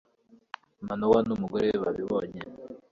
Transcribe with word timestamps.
manowa 0.87 1.19
n'umugore 1.27 1.65
we 1.71 1.77
babibonye 1.83 2.41